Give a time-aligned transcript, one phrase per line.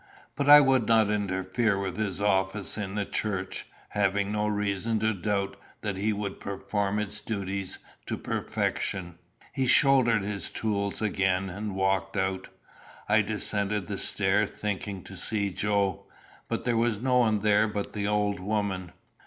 [0.35, 5.13] But I would not interfere with his office in the church, having no reason to
[5.13, 7.77] doubt that he would perform its duties
[8.07, 9.19] to perfection.
[9.53, 12.49] He shouldered his tools again and walked out.
[13.07, 16.07] I descended the stair, thinking to see Joe;
[16.47, 18.93] but there was no one there but the old woman.